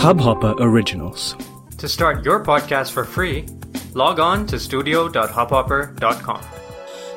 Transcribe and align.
Hubhopper 0.00 0.56
Originals. 0.60 1.36
To 1.76 1.86
start 1.86 2.24
your 2.24 2.42
podcast 2.42 2.92
for 2.92 3.04
free, 3.04 3.44
log 3.92 4.18
on 4.18 4.46
to 4.46 4.58
studio.hubhopper.com. 4.58 6.42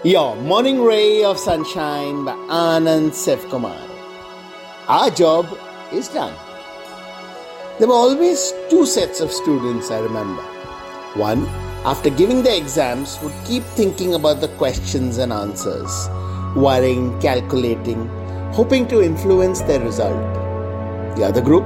Your 0.04 0.36
morning 0.36 0.82
ray 0.84 1.24
of 1.24 1.40
sunshine 1.40 2.26
by 2.26 2.34
Anand 2.52 3.12
Sevkumar. 3.12 3.80
Our 4.90 5.10
job 5.12 5.48
is 5.94 6.10
done. 6.10 6.34
There 7.80 7.88
were 7.88 7.94
always 7.94 8.54
two 8.70 8.86
sets 8.86 9.22
of 9.22 9.32
students, 9.32 9.90
I 9.90 10.00
remember. 10.00 10.42
One, 11.16 11.46
after 11.86 12.10
giving 12.10 12.44
the 12.44 12.58
exams, 12.58 13.18
would 13.24 13.34
keep 13.46 13.64
thinking 13.80 14.14
about 14.14 14.42
the 14.42 14.50
questions 14.58 15.20
and 15.20 15.32
answers, 15.32 16.10
worrying, 16.54 17.18
calculating, 17.22 18.10
hoping 18.52 18.90
to 18.90 19.02
influence 19.02 19.62
their 19.62 19.80
result. 19.80 20.36
The 21.16 21.24
other 21.24 21.40
group 21.40 21.64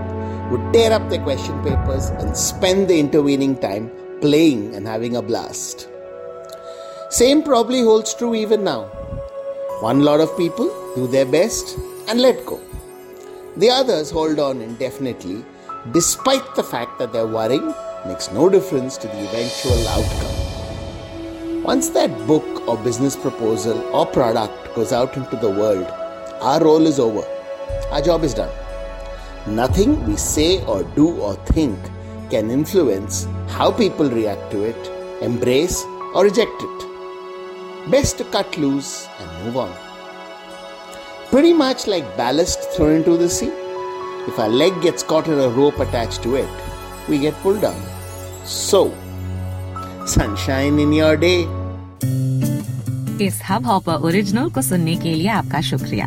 would 0.49 0.73
tear 0.73 0.93
up 0.93 1.09
their 1.09 1.21
question 1.21 1.61
papers 1.63 2.09
and 2.09 2.35
spend 2.35 2.87
the 2.87 2.99
intervening 2.99 3.57
time 3.57 3.91
playing 4.21 4.75
and 4.75 4.87
having 4.87 5.15
a 5.15 5.21
blast. 5.21 5.89
Same 7.09 7.43
probably 7.43 7.81
holds 7.81 8.13
true 8.13 8.33
even 8.35 8.63
now. 8.63 8.83
One 9.81 10.03
lot 10.03 10.19
of 10.19 10.35
people 10.37 10.67
do 10.95 11.07
their 11.07 11.25
best 11.25 11.77
and 12.07 12.21
let 12.21 12.45
go. 12.45 12.59
The 13.57 13.69
others 13.69 14.09
hold 14.09 14.39
on 14.39 14.61
indefinitely 14.61 15.43
despite 15.91 16.55
the 16.55 16.63
fact 16.63 16.99
that 16.99 17.13
their 17.13 17.27
worrying 17.27 17.73
makes 18.05 18.31
no 18.31 18.49
difference 18.49 18.97
to 18.97 19.07
the 19.07 19.27
eventual 19.27 19.87
outcome. 19.87 21.63
Once 21.63 21.89
that 21.89 22.09
book 22.27 22.67
or 22.67 22.77
business 22.77 23.15
proposal 23.15 23.77
or 23.93 24.05
product 24.05 24.73
goes 24.75 24.93
out 24.93 25.17
into 25.17 25.35
the 25.35 25.49
world, 25.49 25.85
our 26.41 26.63
role 26.63 26.85
is 26.85 26.99
over. 26.99 27.25
Our 27.91 28.01
job 28.01 28.23
is 28.23 28.33
done. 28.33 28.66
Nothing 29.46 30.06
we 30.06 30.16
say 30.16 30.64
or 30.66 30.82
do 30.96 31.10
or 31.20 31.34
think 31.46 31.78
can 32.30 32.50
influence 32.50 33.26
how 33.48 33.70
people 33.70 34.08
react 34.08 34.50
to 34.52 34.62
it, 34.64 34.90
embrace 35.20 35.82
or 36.14 36.24
reject 36.24 36.62
it. 36.62 37.90
Best 37.90 38.18
to 38.18 38.24
cut 38.24 38.56
loose 38.56 39.08
and 39.20 39.44
move 39.44 39.56
on. 39.56 39.72
Pretty 41.30 41.52
much 41.52 41.86
like 41.86 42.16
ballast 42.16 42.70
thrown 42.72 42.96
into 42.96 43.16
the 43.16 43.28
sea. 43.28 43.50
If 44.28 44.38
our 44.38 44.48
leg 44.48 44.80
gets 44.82 45.02
caught 45.02 45.26
in 45.26 45.38
a 45.38 45.48
rope 45.48 45.78
attached 45.80 46.22
to 46.22 46.36
it, 46.36 46.48
we 47.08 47.18
get 47.18 47.34
pulled 47.42 47.60
down. 47.60 47.82
So, 48.44 48.92
sunshine 50.06 50.78
in 50.78 50.92
your 50.92 51.16
day. 51.16 51.46
इस 53.22 53.40
hub 53.48 53.66
hopper 53.66 54.04
original 54.06 54.48
को 54.50 54.62
सुनने 54.62 54.94
के 55.02 55.14
लिए 55.14 55.28
आपका 55.28 55.60
शुक्रिया 55.70 56.06